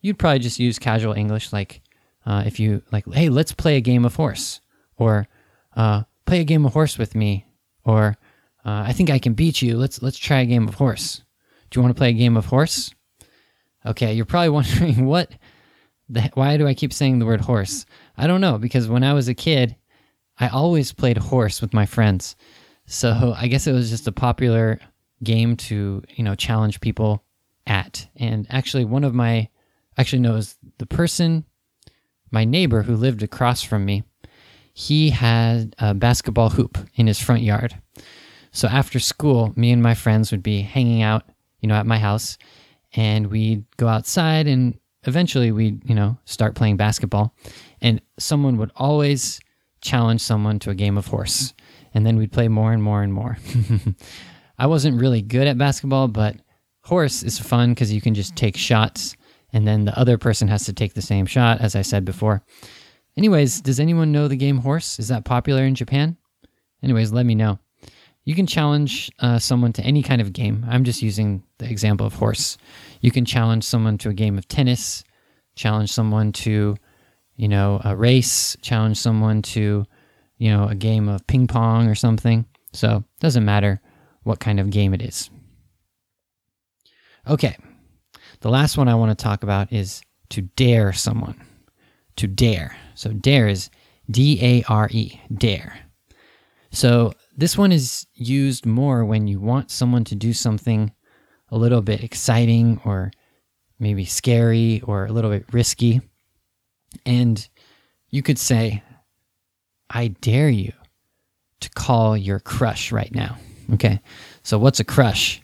you'd 0.00 0.18
probably 0.18 0.38
just 0.38 0.58
use 0.58 0.78
casual 0.78 1.12
English, 1.12 1.52
like 1.52 1.82
uh, 2.26 2.42
if 2.46 2.60
you 2.60 2.82
like, 2.92 3.04
hey, 3.12 3.28
let's 3.28 3.52
play 3.52 3.76
a 3.76 3.80
game 3.80 4.04
of 4.04 4.14
horse, 4.14 4.60
or 4.96 5.28
uh, 5.76 6.02
play 6.26 6.40
a 6.40 6.44
game 6.44 6.66
of 6.66 6.72
horse 6.72 6.98
with 6.98 7.14
me, 7.14 7.46
or 7.84 8.16
uh, 8.64 8.84
I 8.86 8.92
think 8.92 9.10
I 9.10 9.18
can 9.18 9.34
beat 9.34 9.62
you. 9.62 9.76
Let's 9.76 10.02
let's 10.02 10.18
try 10.18 10.40
a 10.40 10.46
game 10.46 10.68
of 10.68 10.74
horse. 10.74 11.22
Do 11.70 11.78
you 11.78 11.82
want 11.82 11.94
to 11.94 11.98
play 11.98 12.10
a 12.10 12.14
game 12.14 12.36
of 12.36 12.46
horse? 12.46 12.94
Okay, 13.86 14.12
you're 14.12 14.24
probably 14.24 14.48
wondering 14.50 15.04
what. 15.06 15.30
The, 16.10 16.30
why 16.34 16.56
do 16.56 16.66
I 16.66 16.72
keep 16.72 16.92
saying 16.94 17.18
the 17.18 17.26
word 17.26 17.42
horse? 17.42 17.84
I 18.16 18.26
don't 18.26 18.40
know 18.40 18.56
because 18.56 18.88
when 18.88 19.04
I 19.04 19.12
was 19.12 19.28
a 19.28 19.34
kid, 19.34 19.76
I 20.40 20.48
always 20.48 20.92
played 20.92 21.18
horse 21.18 21.60
with 21.60 21.74
my 21.74 21.84
friends. 21.84 22.34
So 22.86 23.34
I 23.36 23.48
guess 23.48 23.66
it 23.66 23.72
was 23.72 23.90
just 23.90 24.08
a 24.08 24.12
popular 24.12 24.80
game 25.22 25.56
to, 25.56 26.02
you 26.14 26.24
know, 26.24 26.34
challenge 26.34 26.80
people 26.80 27.24
at. 27.66 28.08
And 28.16 28.46
actually 28.48 28.86
one 28.86 29.04
of 29.04 29.14
my 29.14 29.48
actually 29.98 30.20
knows 30.20 30.56
the 30.78 30.86
person 30.86 31.44
my 32.30 32.44
neighbor 32.44 32.82
who 32.82 32.96
lived 32.96 33.22
across 33.22 33.62
from 33.62 33.84
me, 33.84 34.04
he 34.74 35.10
had 35.10 35.74
a 35.78 35.94
basketball 35.94 36.50
hoop 36.50 36.78
in 36.94 37.06
his 37.06 37.20
front 37.20 37.42
yard. 37.42 37.80
So 38.52 38.68
after 38.68 38.98
school, 38.98 39.52
me 39.56 39.72
and 39.72 39.82
my 39.82 39.94
friends 39.94 40.30
would 40.30 40.42
be 40.42 40.62
hanging 40.62 41.02
out, 41.02 41.24
you 41.60 41.68
know, 41.68 41.74
at 41.74 41.86
my 41.86 41.98
house 41.98 42.38
and 42.94 43.26
we'd 43.26 43.64
go 43.76 43.88
outside 43.88 44.46
and 44.46 44.78
eventually 45.04 45.52
we'd, 45.52 45.88
you 45.88 45.94
know, 45.94 46.18
start 46.24 46.54
playing 46.54 46.76
basketball 46.76 47.34
and 47.80 48.00
someone 48.18 48.56
would 48.56 48.72
always 48.76 49.40
challenge 49.80 50.20
someone 50.20 50.58
to 50.60 50.70
a 50.70 50.74
game 50.74 50.96
of 50.96 51.06
horse 51.06 51.54
and 51.94 52.06
then 52.06 52.16
we'd 52.16 52.32
play 52.32 52.48
more 52.48 52.72
and 52.72 52.82
more 52.82 53.02
and 53.02 53.12
more. 53.12 53.36
I 54.58 54.66
wasn't 54.66 55.00
really 55.00 55.22
good 55.22 55.46
at 55.46 55.58
basketball, 55.58 56.08
but 56.08 56.36
horse 56.82 57.22
is 57.22 57.38
fun 57.38 57.70
because 57.70 57.92
you 57.92 58.00
can 58.00 58.14
just 58.14 58.34
take 58.34 58.56
shots 58.56 59.16
and 59.52 59.66
then 59.66 59.84
the 59.84 59.98
other 59.98 60.18
person 60.18 60.48
has 60.48 60.64
to 60.66 60.72
take 60.72 60.94
the 60.94 61.02
same 61.02 61.26
shot, 61.26 61.60
as 61.60 61.74
I 61.74 61.82
said 61.82 62.04
before. 62.04 62.42
Anyways, 63.16 63.60
does 63.60 63.80
anyone 63.80 64.12
know 64.12 64.28
the 64.28 64.36
game 64.36 64.58
horse? 64.58 64.98
Is 64.98 65.08
that 65.08 65.24
popular 65.24 65.64
in 65.64 65.74
Japan? 65.74 66.16
Anyways, 66.82 67.12
let 67.12 67.26
me 67.26 67.34
know. 67.34 67.58
You 68.24 68.34
can 68.34 68.46
challenge 68.46 69.10
uh, 69.20 69.38
someone 69.38 69.72
to 69.72 69.82
any 69.82 70.02
kind 70.02 70.20
of 70.20 70.32
game. 70.32 70.64
I'm 70.68 70.84
just 70.84 71.02
using 71.02 71.42
the 71.58 71.68
example 71.68 72.06
of 72.06 72.14
horse. 72.14 72.58
You 73.00 73.10
can 73.10 73.24
challenge 73.24 73.64
someone 73.64 73.98
to 73.98 74.10
a 74.10 74.14
game 74.14 74.36
of 74.36 74.46
tennis, 74.46 75.02
challenge 75.56 75.90
someone 75.90 76.32
to, 76.32 76.76
you 77.36 77.48
know, 77.48 77.80
a 77.84 77.96
race, 77.96 78.56
challenge 78.60 78.98
someone 78.98 79.42
to 79.42 79.86
you 80.38 80.50
know, 80.50 80.68
a 80.68 80.74
game 80.74 81.08
of 81.08 81.26
ping 81.26 81.46
pong 81.46 81.88
or 81.88 81.94
something. 81.94 82.46
So, 82.72 83.04
doesn't 83.20 83.44
matter 83.44 83.80
what 84.22 84.40
kind 84.40 84.60
of 84.60 84.70
game 84.70 84.94
it 84.94 85.02
is. 85.02 85.30
Okay. 87.28 87.56
The 88.40 88.50
last 88.50 88.76
one 88.76 88.88
I 88.88 88.94
want 88.94 89.16
to 89.16 89.22
talk 89.22 89.42
about 89.42 89.72
is 89.72 90.00
to 90.30 90.42
dare 90.42 90.92
someone. 90.92 91.40
To 92.16 92.26
dare. 92.26 92.76
So, 92.94 93.12
dare 93.12 93.48
is 93.48 93.70
D 94.10 94.38
A 94.42 94.62
R 94.68 94.88
E, 94.90 95.20
dare. 95.32 95.78
So, 96.70 97.12
this 97.36 97.56
one 97.56 97.72
is 97.72 98.06
used 98.14 98.66
more 98.66 99.04
when 99.04 99.26
you 99.26 99.40
want 99.40 99.70
someone 99.70 100.04
to 100.04 100.14
do 100.14 100.32
something 100.32 100.92
a 101.50 101.56
little 101.56 101.80
bit 101.82 102.02
exciting 102.02 102.80
or 102.84 103.10
maybe 103.78 104.04
scary 104.04 104.82
or 104.84 105.06
a 105.06 105.12
little 105.12 105.30
bit 105.30 105.46
risky. 105.52 106.00
And 107.06 107.48
you 108.10 108.22
could 108.22 108.38
say, 108.38 108.82
I 109.90 110.08
dare 110.08 110.50
you 110.50 110.72
to 111.60 111.70
call 111.70 112.16
your 112.16 112.40
crush 112.40 112.92
right 112.92 113.14
now. 113.14 113.36
Okay. 113.74 114.00
So, 114.42 114.58
what's 114.58 114.80
a 114.80 114.84
crush? 114.84 115.42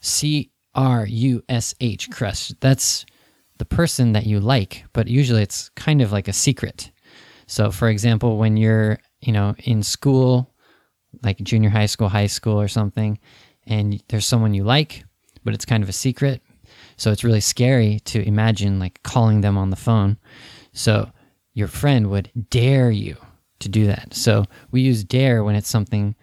C 0.00 0.50
R 0.76 1.06
U 1.06 1.42
S 1.48 1.74
H, 1.80 2.10
crush. 2.10 2.48
That's 2.60 3.04
the 3.58 3.64
person 3.64 4.12
that 4.12 4.26
you 4.26 4.38
like, 4.38 4.84
but 4.92 5.08
usually 5.08 5.42
it's 5.42 5.70
kind 5.70 6.02
of 6.02 6.12
like 6.12 6.28
a 6.28 6.32
secret. 6.32 6.92
So, 7.48 7.70
for 7.70 7.88
example, 7.88 8.36
when 8.36 8.56
you're, 8.56 8.98
you 9.20 9.32
know, 9.32 9.54
in 9.64 9.82
school, 9.82 10.52
like 11.22 11.38
junior 11.38 11.70
high 11.70 11.86
school, 11.86 12.08
high 12.08 12.26
school, 12.26 12.60
or 12.60 12.68
something, 12.68 13.18
and 13.66 14.02
there's 14.08 14.26
someone 14.26 14.54
you 14.54 14.62
like, 14.62 15.04
but 15.42 15.54
it's 15.54 15.64
kind 15.64 15.82
of 15.82 15.88
a 15.88 15.92
secret. 15.94 16.42
So, 16.96 17.10
it's 17.10 17.24
really 17.24 17.40
scary 17.40 18.00
to 18.06 18.22
imagine 18.22 18.78
like 18.78 19.02
calling 19.02 19.40
them 19.40 19.56
on 19.56 19.70
the 19.70 19.76
phone. 19.76 20.18
So, 20.72 21.10
your 21.54 21.68
friend 21.68 22.10
would 22.10 22.30
dare 22.50 22.90
you 22.90 23.16
to 23.60 23.68
do 23.68 23.86
that. 23.86 24.14
So 24.14 24.44
we 24.70 24.82
use 24.82 25.04
dare 25.04 25.42
when 25.42 25.56
it's 25.56 25.70
something 25.70 26.14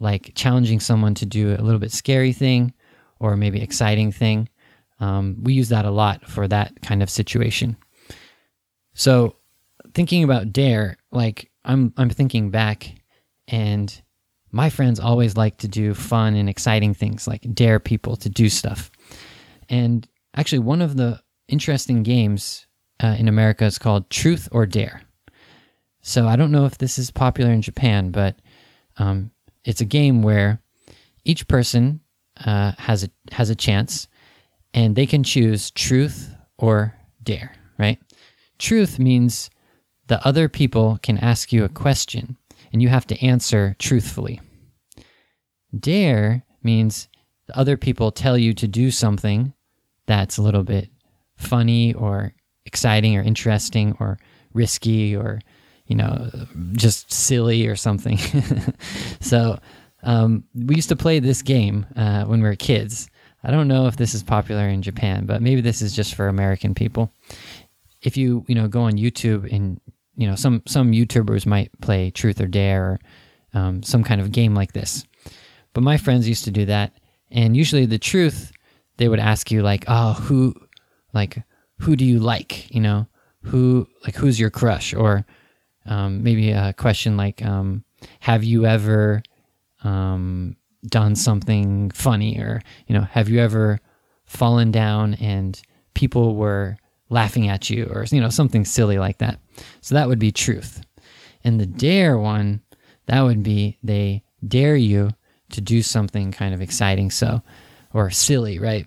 like 0.00 0.32
challenging 0.34 0.80
someone 0.80 1.14
to 1.14 1.26
do 1.26 1.54
a 1.54 1.62
little 1.62 1.78
bit 1.78 1.92
scary 1.92 2.32
thing 2.32 2.74
or 3.20 3.36
maybe 3.36 3.62
exciting 3.62 4.12
thing. 4.12 4.48
Um, 5.00 5.36
we 5.42 5.54
use 5.54 5.70
that 5.70 5.84
a 5.84 5.90
lot 5.90 6.28
for 6.28 6.46
that 6.48 6.80
kind 6.82 7.02
of 7.02 7.10
situation. 7.10 7.76
So 8.94 9.36
thinking 9.92 10.24
about 10.24 10.52
dare, 10.52 10.96
like 11.10 11.50
I'm 11.64 11.92
I'm 11.96 12.10
thinking 12.10 12.50
back 12.50 12.94
and 13.48 14.02
my 14.52 14.70
friends 14.70 15.00
always 15.00 15.36
like 15.36 15.58
to 15.58 15.68
do 15.68 15.94
fun 15.94 16.36
and 16.36 16.48
exciting 16.48 16.94
things 16.94 17.26
like 17.26 17.44
dare 17.54 17.80
people 17.80 18.16
to 18.16 18.28
do 18.28 18.48
stuff. 18.48 18.90
And 19.68 20.06
actually 20.36 20.60
one 20.60 20.80
of 20.80 20.96
the 20.96 21.20
interesting 21.48 22.02
games 22.04 22.66
uh, 23.02 23.16
in 23.18 23.26
America 23.26 23.64
is 23.64 23.78
called 23.78 24.08
Truth 24.10 24.48
or 24.52 24.64
Dare. 24.64 25.02
So 26.02 26.28
I 26.28 26.36
don't 26.36 26.52
know 26.52 26.66
if 26.66 26.78
this 26.78 26.98
is 26.98 27.10
popular 27.10 27.50
in 27.50 27.62
Japan, 27.62 28.10
but 28.10 28.36
um, 28.98 29.30
it's 29.64 29.80
a 29.80 29.86
game 29.86 30.22
where 30.22 30.62
each 31.24 31.48
person 31.48 32.00
uh, 32.44 32.72
has 32.78 33.04
a 33.04 33.10
has 33.32 33.50
a 33.50 33.54
chance, 33.54 34.08
and 34.72 34.96
they 34.96 35.06
can 35.06 35.22
choose 35.22 35.70
truth 35.70 36.34
or 36.58 36.94
dare. 37.22 37.54
Right? 37.78 37.98
Truth 38.58 38.98
means 38.98 39.50
the 40.06 40.24
other 40.26 40.48
people 40.48 40.98
can 41.02 41.18
ask 41.18 41.52
you 41.52 41.64
a 41.64 41.68
question, 41.68 42.36
and 42.72 42.80
you 42.82 42.88
have 42.88 43.06
to 43.08 43.24
answer 43.24 43.76
truthfully. 43.78 44.40
Dare 45.78 46.44
means 46.62 47.08
the 47.46 47.58
other 47.58 47.76
people 47.76 48.10
tell 48.10 48.38
you 48.38 48.54
to 48.54 48.68
do 48.68 48.90
something 48.90 49.52
that's 50.06 50.38
a 50.38 50.42
little 50.42 50.62
bit 50.62 50.88
funny 51.36 51.94
or 51.94 52.32
exciting 52.64 53.16
or 53.16 53.22
interesting 53.22 53.96
or 53.98 54.18
risky 54.52 55.16
or 55.16 55.40
you 55.86 55.96
know, 55.96 56.30
just 56.72 57.12
silly 57.12 57.66
or 57.66 57.76
something. 57.76 58.18
so 59.20 59.58
um, 60.04 60.44
we 60.54 60.76
used 60.76 60.90
to 60.90 60.96
play 60.96 61.18
this 61.18 61.42
game 61.42 61.86
uh, 61.96 62.24
when 62.24 62.40
we 62.42 62.48
were 62.48 62.56
kids. 62.56 63.08
I 63.42 63.50
don't 63.50 63.68
know 63.68 63.86
if 63.86 63.96
this 63.96 64.14
is 64.14 64.22
popular 64.22 64.68
in 64.68 64.82
Japan, 64.82 65.26
but 65.26 65.42
maybe 65.42 65.60
this 65.60 65.82
is 65.82 65.94
just 65.94 66.14
for 66.14 66.28
American 66.28 66.74
people. 66.74 67.12
If 68.02 68.16
you 68.16 68.44
you 68.46 68.54
know 68.54 68.68
go 68.68 68.82
on 68.82 68.92
YouTube 68.92 69.50
and 69.52 69.80
you 70.16 70.26
know 70.28 70.34
some 70.34 70.62
some 70.66 70.92
YouTubers 70.92 71.46
might 71.46 71.70
play 71.80 72.10
Truth 72.10 72.40
or 72.40 72.46
Dare 72.46 72.84
or 72.84 73.00
um, 73.58 73.82
some 73.82 74.04
kind 74.04 74.20
of 74.20 74.32
game 74.32 74.54
like 74.54 74.72
this, 74.72 75.04
but 75.72 75.82
my 75.82 75.96
friends 75.96 76.28
used 76.28 76.44
to 76.44 76.50
do 76.50 76.66
that, 76.66 76.92
and 77.30 77.56
usually 77.56 77.86
the 77.86 77.98
truth 77.98 78.52
they 78.96 79.08
would 79.08 79.18
ask 79.18 79.50
you 79.50 79.62
like, 79.62 79.84
oh 79.88 80.12
who 80.12 80.54
like 81.12 81.42
who 81.80 81.96
do 81.96 82.04
you 82.04 82.18
like, 82.18 82.72
you 82.74 82.80
know 82.80 83.06
who 83.42 83.86
like 84.04 84.14
who's 84.14 84.40
your 84.40 84.50
crush 84.50 84.94
or 84.94 85.24
um, 85.86 86.22
maybe 86.22 86.50
a 86.50 86.72
question 86.74 87.16
like, 87.16 87.44
um, 87.44 87.84
"Have 88.20 88.42
you 88.44 88.64
ever 88.66 89.22
um, 89.84 90.56
done 90.86 91.14
something 91.14 91.90
funny?" 91.90 92.38
or 92.38 92.60
you 92.86 92.94
know, 92.94 93.02
"Have 93.02 93.28
you 93.28 93.38
ever 93.40 93.80
fallen 94.24 94.70
down 94.70 95.14
and 95.14 95.60
people 95.94 96.34
were 96.34 96.76
laughing 97.08 97.48
at 97.48 97.70
you?" 97.70 97.86
or 97.86 98.04
you 98.10 98.20
know, 98.20 98.30
something 98.30 98.64
silly 98.64 98.98
like 98.98 99.18
that. 99.18 99.38
So 99.80 99.94
that 99.94 100.08
would 100.08 100.18
be 100.18 100.32
truth. 100.32 100.80
And 101.44 101.60
the 101.60 101.66
dare 101.66 102.18
one, 102.18 102.62
that 103.06 103.20
would 103.20 103.42
be 103.42 103.78
they 103.82 104.24
dare 104.46 104.76
you 104.76 105.10
to 105.50 105.60
do 105.60 105.82
something 105.82 106.32
kind 106.32 106.54
of 106.54 106.60
exciting. 106.60 107.10
So, 107.10 107.42
or 107.92 108.10
silly, 108.10 108.58
right? 108.58 108.86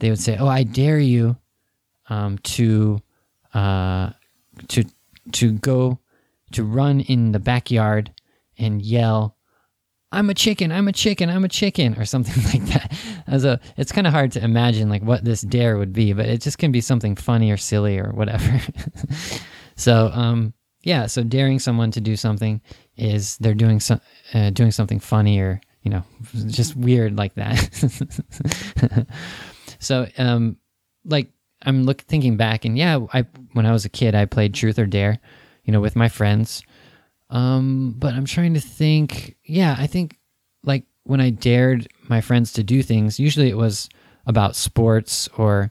They 0.00 0.10
would 0.10 0.20
say, 0.20 0.36
"Oh, 0.36 0.48
I 0.48 0.64
dare 0.64 0.98
you 0.98 1.36
um, 2.08 2.38
to 2.38 3.00
uh, 3.54 4.10
to 4.68 4.84
to 5.32 5.52
go 5.52 5.98
to 6.52 6.64
run 6.64 7.00
in 7.00 7.32
the 7.32 7.40
backyard 7.40 8.12
and 8.58 8.82
yell." 8.82 9.36
I'm 10.14 10.30
a 10.30 10.34
chicken, 10.34 10.72
I'm 10.72 10.88
a 10.88 10.92
chicken, 10.92 11.28
I'm 11.28 11.44
a 11.44 11.48
chicken, 11.48 11.98
or 11.98 12.04
something 12.04 12.42
like 12.52 12.64
that. 12.72 12.92
As 13.26 13.44
a, 13.44 13.60
it's 13.76 13.92
kind 13.92 14.06
of 14.06 14.12
hard 14.12 14.32
to 14.32 14.44
imagine 14.44 14.88
like 14.88 15.02
what 15.02 15.24
this 15.24 15.40
dare 15.42 15.76
would 15.76 15.92
be, 15.92 16.12
but 16.12 16.26
it 16.26 16.40
just 16.40 16.58
can 16.58 16.72
be 16.72 16.80
something 16.80 17.16
funny 17.16 17.50
or 17.50 17.56
silly 17.56 17.98
or 17.98 18.10
whatever. 18.12 18.60
so, 19.76 20.10
um, 20.12 20.54
yeah, 20.82 21.06
so 21.06 21.22
daring 21.22 21.58
someone 21.58 21.90
to 21.92 22.00
do 22.00 22.16
something 22.16 22.60
is 22.96 23.36
they're 23.38 23.54
doing 23.54 23.80
some, 23.80 24.00
uh, 24.32 24.50
doing 24.50 24.70
something 24.70 25.00
funny 25.00 25.40
or 25.40 25.60
you 25.84 25.90
know, 25.90 26.02
just 26.46 26.74
weird 26.74 27.16
like 27.16 27.34
that. 27.34 29.06
so, 29.78 30.08
um, 30.18 30.56
like 31.04 31.30
I'm 31.62 31.84
look 31.84 32.00
thinking 32.00 32.36
back, 32.36 32.64
and 32.64 32.76
yeah, 32.76 33.00
I 33.12 33.26
when 33.52 33.66
I 33.66 33.72
was 33.72 33.84
a 33.84 33.90
kid, 33.90 34.14
I 34.14 34.24
played 34.24 34.54
Truth 34.54 34.78
or 34.78 34.86
Dare, 34.86 35.18
you 35.64 35.72
know, 35.72 35.80
with 35.80 35.94
my 35.94 36.08
friends. 36.08 36.62
Um, 37.34 37.96
but 37.98 38.14
I'm 38.14 38.24
trying 38.24 38.54
to 38.54 38.60
think. 38.60 39.36
Yeah, 39.44 39.74
I 39.76 39.86
think 39.86 40.18
like 40.62 40.84
when 41.02 41.20
I 41.20 41.30
dared 41.30 41.88
my 42.08 42.20
friends 42.20 42.52
to 42.54 42.62
do 42.62 42.82
things, 42.82 43.20
usually 43.20 43.50
it 43.50 43.56
was 43.56 43.88
about 44.26 44.56
sports 44.56 45.28
or 45.36 45.70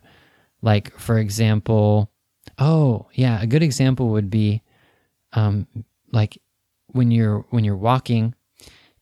like, 0.62 0.98
for 1.00 1.18
example, 1.18 2.12
oh 2.60 3.08
yeah, 3.14 3.42
a 3.42 3.48
good 3.48 3.64
example 3.64 4.10
would 4.10 4.30
be, 4.30 4.62
um, 5.32 5.66
like 6.12 6.38
when 6.88 7.10
you're 7.10 7.46
when 7.50 7.64
you're 7.64 7.76
walking 7.76 8.36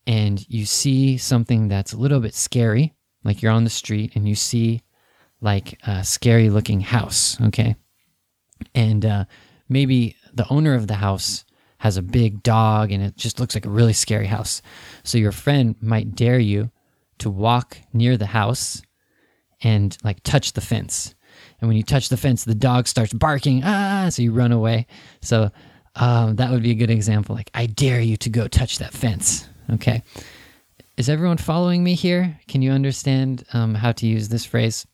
and 0.06 0.48
you 0.48 0.64
see 0.64 1.18
something 1.18 1.68
that's 1.68 1.92
a 1.92 1.98
little 1.98 2.20
bit 2.20 2.34
scary, 2.34 2.94
like 3.24 3.42
you're 3.42 3.52
on 3.52 3.64
the 3.64 3.70
street 3.70 4.12
and 4.14 4.28
you 4.28 4.34
see 4.36 4.82
like 5.40 5.78
a 5.86 6.04
scary 6.04 6.48
looking 6.48 6.80
house, 6.80 7.40
okay? 7.40 7.74
And 8.74 9.04
uh, 9.04 9.24
maybe 9.68 10.16
the 10.32 10.48
owner 10.48 10.74
of 10.74 10.86
the 10.86 10.94
house 10.94 11.44
has 11.82 11.96
a 11.96 12.02
big 12.02 12.44
dog 12.44 12.92
and 12.92 13.02
it 13.02 13.16
just 13.16 13.40
looks 13.40 13.56
like 13.56 13.66
a 13.66 13.68
really 13.68 13.92
scary 13.92 14.26
house. 14.26 14.62
So 15.02 15.18
your 15.18 15.32
friend 15.32 15.74
might 15.80 16.14
dare 16.14 16.38
you 16.38 16.70
to 17.18 17.28
walk 17.28 17.76
near 17.92 18.16
the 18.16 18.26
house 18.26 18.82
and 19.64 19.98
like 20.04 20.22
touch 20.22 20.52
the 20.52 20.60
fence. 20.60 21.16
And 21.60 21.66
when 21.66 21.76
you 21.76 21.82
touch 21.82 22.08
the 22.08 22.16
fence, 22.16 22.44
the 22.44 22.54
dog 22.54 22.86
starts 22.86 23.12
barking, 23.12 23.62
ah, 23.64 24.06
so 24.10 24.22
you 24.22 24.30
run 24.30 24.52
away. 24.52 24.86
So 25.22 25.50
um, 25.96 26.36
that 26.36 26.52
would 26.52 26.62
be 26.62 26.70
a 26.70 26.76
good 26.76 26.88
example. 26.88 27.34
Like, 27.34 27.50
I 27.52 27.66
dare 27.66 28.00
you 28.00 28.16
to 28.18 28.30
go 28.30 28.46
touch 28.46 28.78
that 28.78 28.92
fence. 28.92 29.48
Okay. 29.72 30.04
Is 30.96 31.08
everyone 31.08 31.36
following 31.36 31.82
me 31.82 31.94
here? 31.94 32.38
Can 32.46 32.62
you 32.62 32.70
understand 32.70 33.42
um, 33.54 33.74
how 33.74 33.90
to 33.90 34.06
use 34.06 34.28
this 34.28 34.44
phrase? 34.44 34.86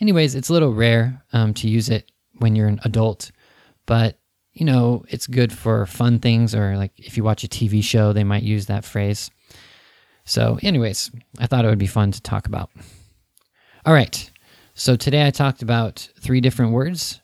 Anyways, 0.00 0.34
it's 0.34 0.48
a 0.48 0.54
little 0.54 0.72
rare 0.72 1.22
um, 1.34 1.52
to 1.52 1.68
use 1.68 1.90
it 1.90 2.10
when 2.38 2.56
you're 2.56 2.68
an 2.68 2.80
adult, 2.86 3.30
but 3.84 4.18
you 4.58 4.66
know, 4.66 5.04
it's 5.08 5.26
good 5.26 5.52
for 5.52 5.86
fun 5.86 6.18
things 6.18 6.54
or 6.54 6.76
like 6.76 6.92
if 6.96 7.16
you 7.16 7.22
watch 7.22 7.44
a 7.44 7.48
TV 7.48 7.82
show, 7.82 8.12
they 8.12 8.24
might 8.24 8.42
use 8.42 8.66
that 8.66 8.84
phrase. 8.84 9.30
So, 10.24 10.58
anyways, 10.62 11.10
I 11.38 11.46
thought 11.46 11.64
it 11.64 11.68
would 11.68 11.78
be 11.78 11.86
fun 11.86 12.10
to 12.12 12.20
talk 12.20 12.46
about. 12.46 12.70
All 13.86 13.94
right. 13.94 14.30
So, 14.74 14.96
today 14.96 15.26
I 15.26 15.30
talked 15.30 15.62
about 15.62 16.08
three 16.20 16.40
different 16.40 16.72
words 16.72 17.20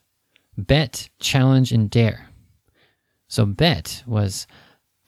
bet, 0.57 1.09
challenge, 1.19 1.73
and 1.73 1.91
dare. 1.91 2.29
So, 3.29 3.45
bet 3.45 4.05
was 4.07 4.47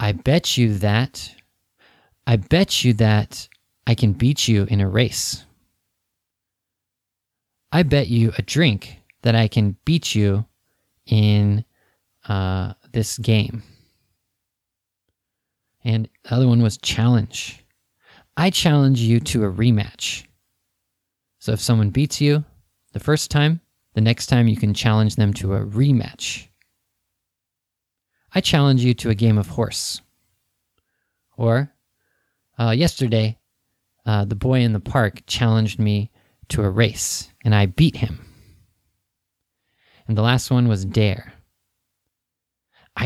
I 0.01 0.13
bet 0.13 0.59
you 0.59 0.75
that 0.79 1.33
I 2.27 2.37
bet 2.37 2.85
you 2.85 2.93
that 2.95 3.49
I 3.87 3.95
can 3.95 4.13
beat 4.13 4.49
you 4.49 4.65
in 4.65 4.81
a 4.81 4.89
race. 4.89 5.45
I 7.71 7.85
bet 7.85 8.09
you 8.09 8.33
a 8.37 8.43
drink 8.43 9.01
that 9.23 9.37
I 9.37 9.47
can 9.47 9.77
beat 9.85 10.15
you 10.15 10.45
in 11.07 11.65
uh, 12.29 12.75
this 12.93 13.19
game. 13.19 13.63
And 15.85 16.09
the 16.25 16.35
other 16.35 16.49
one 16.49 16.63
was 16.63 16.79
challenge. 16.79 17.65
I 18.37 18.51
challenge 18.51 19.01
you 19.01 19.21
to 19.21 19.45
a 19.45 19.53
rematch. 19.53 20.27
So 21.39 21.53
if 21.53 21.61
someone 21.61 21.91
beats 21.91 22.21
you 22.21 22.45
the 22.93 23.01
first 23.01 23.31
time, 23.31 23.61
the 23.95 24.01
next 24.01 24.27
time 24.27 24.49
you 24.49 24.57
can 24.57 24.75
challenge 24.75 25.17
them 25.17 25.33
to 25.35 25.55
a 25.55 25.65
rematch. 25.65 26.49
I 28.35 28.41
challenge 28.41 28.85
you 28.85 28.93
to 28.95 29.11
a 29.11 29.15
game 29.15 29.39
of 29.39 29.47
horse. 29.49 30.03
Or 31.37 31.73
uh, 32.59 32.71
yesterday, 32.71 33.39
uh, 34.05 34.25
the 34.25 34.35
boy 34.35 34.61
in 34.61 34.73
the 34.73 34.81
park 34.81 35.23
challenged 35.27 35.79
me 35.79 36.11
to 36.49 36.63
a 36.63 36.71
race, 36.71 37.33
and 37.45 37.55
I 37.55 37.67
beat 37.67 37.97
him. 37.97 38.21
And 40.07 40.17
the 40.17 40.23
last 40.23 40.51
one 40.51 40.69
was 40.69 40.85
dare. 40.85 41.33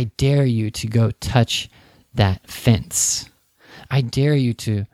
I 0.01 0.05
dare 0.17 0.47
you 0.47 0.71
to 0.71 0.87
go 0.87 1.11
touch 1.11 1.69
that 2.15 2.49
fence. 2.49 3.29
I 3.91 4.01
dare 4.01 4.35
you 4.35 4.55
to 4.55 4.87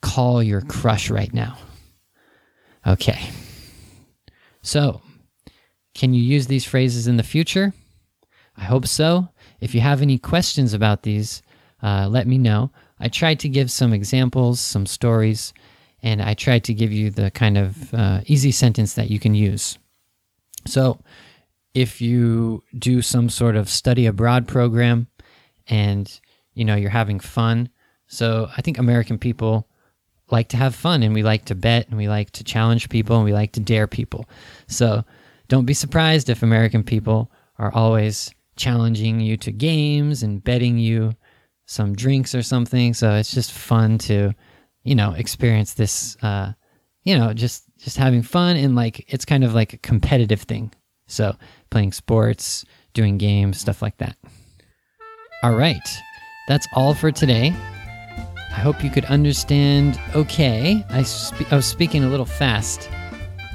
call 0.00 0.42
your 0.42 0.62
crush 0.62 1.10
right 1.10 1.32
now. 1.32 1.58
Okay. 2.84 3.30
So, 4.60 5.00
can 5.94 6.12
you 6.12 6.20
use 6.20 6.48
these 6.48 6.64
phrases 6.64 7.06
in 7.06 7.18
the 7.18 7.22
future? 7.22 7.72
I 8.56 8.64
hope 8.64 8.88
so. 8.88 9.28
If 9.60 9.76
you 9.76 9.80
have 9.80 10.02
any 10.02 10.18
questions 10.18 10.74
about 10.74 11.04
these, 11.04 11.40
uh, 11.80 12.08
let 12.10 12.26
me 12.26 12.36
know. 12.36 12.72
I 12.98 13.06
tried 13.06 13.38
to 13.40 13.48
give 13.48 13.70
some 13.70 13.92
examples, 13.92 14.60
some 14.60 14.86
stories, 14.86 15.54
and 16.02 16.20
I 16.20 16.34
tried 16.34 16.64
to 16.64 16.74
give 16.74 16.90
you 16.90 17.10
the 17.10 17.30
kind 17.30 17.56
of 17.56 17.94
uh, 17.94 18.22
easy 18.26 18.50
sentence 18.50 18.94
that 18.94 19.08
you 19.08 19.20
can 19.20 19.36
use. 19.36 19.78
So, 20.66 20.98
if 21.74 22.00
you 22.00 22.62
do 22.78 23.02
some 23.02 23.28
sort 23.28 23.56
of 23.56 23.68
study 23.68 24.06
abroad 24.06 24.46
program 24.46 25.06
and 25.66 26.20
you 26.54 26.64
know 26.64 26.74
you're 26.74 26.90
having 26.90 27.20
fun, 27.20 27.68
so 28.06 28.48
I 28.56 28.62
think 28.62 28.78
American 28.78 29.18
people 29.18 29.68
like 30.30 30.48
to 30.48 30.56
have 30.56 30.74
fun 30.74 31.02
and 31.02 31.14
we 31.14 31.22
like 31.22 31.44
to 31.46 31.54
bet 31.54 31.88
and 31.88 31.96
we 31.96 32.08
like 32.08 32.30
to 32.32 32.44
challenge 32.44 32.88
people 32.88 33.16
and 33.16 33.24
we 33.24 33.32
like 33.32 33.52
to 33.52 33.60
dare 33.60 33.86
people. 33.86 34.28
So, 34.66 35.04
don't 35.48 35.66
be 35.66 35.74
surprised 35.74 36.30
if 36.30 36.42
American 36.42 36.82
people 36.82 37.30
are 37.58 37.72
always 37.74 38.32
challenging 38.56 39.20
you 39.20 39.36
to 39.38 39.52
games 39.52 40.22
and 40.22 40.42
betting 40.42 40.78
you 40.78 41.12
some 41.66 41.94
drinks 41.94 42.34
or 42.34 42.42
something. 42.42 42.94
So 42.94 43.14
it's 43.14 43.32
just 43.32 43.52
fun 43.52 43.98
to, 43.98 44.32
you 44.82 44.94
know, 44.94 45.12
experience 45.12 45.74
this, 45.74 46.16
uh, 46.22 46.52
you 47.04 47.16
know, 47.16 47.32
just 47.32 47.64
just 47.78 47.96
having 47.96 48.22
fun 48.22 48.56
and 48.56 48.76
like 48.76 49.12
it's 49.12 49.24
kind 49.24 49.44
of 49.44 49.54
like 49.54 49.72
a 49.72 49.78
competitive 49.78 50.42
thing. 50.42 50.72
So 51.12 51.36
playing 51.70 51.92
sports, 51.92 52.64
doing 52.94 53.18
games, 53.18 53.58
stuff 53.58 53.82
like 53.82 53.98
that. 53.98 54.16
All 55.42 55.54
right, 55.54 55.88
that's 56.48 56.66
all 56.74 56.94
for 56.94 57.10
today. 57.10 57.54
I 58.52 58.60
hope 58.60 58.84
you 58.84 58.90
could 58.90 59.06
understand 59.06 59.98
okay. 60.14 60.84
I, 60.90 61.02
spe- 61.02 61.50
I 61.52 61.56
was 61.56 61.66
speaking 61.66 62.04
a 62.04 62.08
little 62.08 62.26
fast. 62.26 62.88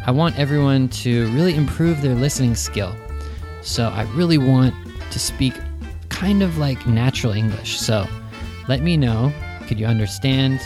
I 0.05 0.11
want 0.11 0.37
everyone 0.39 0.89
to 0.89 1.31
really 1.31 1.55
improve 1.55 2.01
their 2.01 2.15
listening 2.15 2.55
skill. 2.55 2.95
So 3.61 3.89
I 3.89 4.03
really 4.13 4.37
want 4.37 4.73
to 5.11 5.19
speak 5.19 5.53
kind 6.09 6.41
of 6.41 6.57
like 6.57 6.87
natural 6.87 7.33
English. 7.33 7.79
So 7.79 8.07
let 8.67 8.81
me 8.81 8.97
know. 8.97 9.31
Could 9.67 9.79
you 9.79 9.85
understand? 9.85 10.61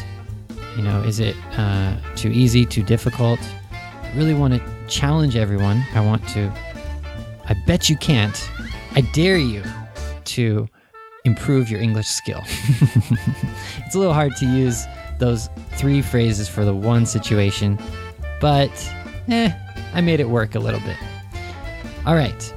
You 0.77 0.83
know, 0.83 1.01
is 1.01 1.19
it 1.19 1.35
uh, 1.57 1.97
too 2.15 2.29
easy, 2.29 2.65
too 2.65 2.83
difficult? 2.83 3.39
I 3.71 4.11
really 4.15 4.33
want 4.33 4.53
to 4.53 4.87
challenge 4.87 5.35
everyone. 5.35 5.83
I 5.93 6.01
want 6.01 6.25
to, 6.29 6.53
I 7.45 7.55
bet 7.65 7.89
you 7.89 7.97
can't. 7.97 8.49
I 8.95 9.01
dare 9.01 9.37
you 9.37 9.63
to 10.25 10.67
improve 11.25 11.69
your 11.69 11.79
English 11.79 12.07
skill. 12.07 12.41
it's 12.45 13.95
a 13.95 13.99
little 13.99 14.13
hard 14.13 14.35
to 14.37 14.45
use 14.45 14.85
those 15.19 15.49
three 15.73 16.01
phrases 16.01 16.47
for 16.49 16.65
the 16.65 16.73
one 16.73 17.05
situation, 17.05 17.79
but 18.39 18.71
eh, 19.27 19.51
I 19.93 20.01
made 20.01 20.19
it 20.19 20.29
work 20.29 20.55
a 20.55 20.59
little 20.59 20.79
bit. 20.81 20.97
All 22.05 22.15
right. 22.15 22.53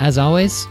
As 0.00 0.18
always, 0.18 0.66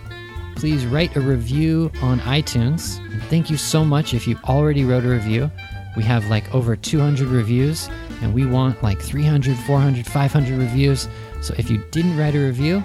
please 0.55 0.85
write 0.85 1.15
a 1.15 1.21
review 1.21 1.91
on 2.01 2.19
iTunes. 2.21 2.99
thank 3.29 3.49
you 3.49 3.57
so 3.57 3.83
much 3.83 4.13
if 4.13 4.27
you 4.27 4.37
already 4.45 4.83
wrote 4.85 5.05
a 5.05 5.09
review. 5.09 5.49
We 5.95 6.03
have 6.03 6.27
like 6.29 6.53
over 6.53 6.75
200 6.75 7.27
reviews, 7.27 7.89
and 8.21 8.33
we 8.33 8.45
want 8.45 8.81
like 8.81 9.01
300, 9.01 9.57
400, 9.57 10.05
500 10.05 10.57
reviews. 10.57 11.07
So 11.41 11.53
if 11.57 11.69
you 11.69 11.83
didn't 11.91 12.17
write 12.17 12.35
a 12.35 12.39
review, 12.39 12.83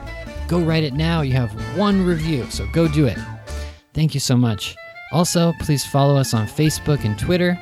go 0.48 0.60
write 0.60 0.82
it 0.82 0.94
now. 0.94 1.20
You 1.20 1.34
have 1.34 1.52
one 1.76 2.04
review, 2.04 2.46
so 2.50 2.66
go 2.72 2.88
do 2.88 3.06
it. 3.06 3.18
Thank 3.94 4.14
you 4.14 4.20
so 4.20 4.36
much. 4.36 4.76
Also, 5.12 5.52
please 5.60 5.86
follow 5.86 6.16
us 6.16 6.34
on 6.34 6.46
Facebook 6.46 7.04
and 7.04 7.18
Twitter. 7.18 7.58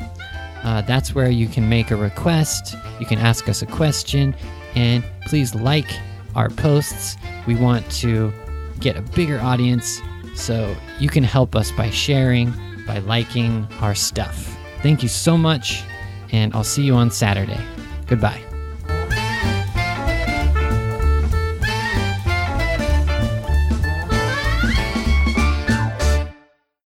Uh, 0.65 0.81
that's 0.83 1.15
where 1.15 1.31
you 1.31 1.47
can 1.47 1.69
make 1.69 1.91
a 1.91 1.97
request, 1.97 2.75
you 2.99 3.07
can 3.07 3.19
ask 3.19 3.49
us 3.49 3.63
a 3.63 3.67
question, 3.67 4.35
and 4.75 5.05
please 5.27 5.55
like 5.55 5.87
our 6.35 6.51
posts. 6.51 7.17
We 7.47 7.55
want 7.55 7.89
to 8.03 8.33
get 8.81 8.97
a 8.97 9.03
bigger 9.03 9.39
audience. 9.41 10.01
So 10.35 10.75
you 10.99 11.09
can 11.09 11.25
help 11.25 11.55
us 11.57 11.71
by 11.73 11.91
sharing, 11.91 12.53
by 12.87 12.99
liking 12.99 13.67
our 13.81 13.95
stuff. 13.95 14.57
Thank 14.83 15.03
you 15.03 15.09
so 15.09 15.39
much. 15.39 15.83
and 16.33 16.53
I'll 16.55 16.65
see 16.65 16.83
you 16.83 16.95
on 16.95 17.11
Saturday. 17.11 17.61
Goodbye. 18.09 18.46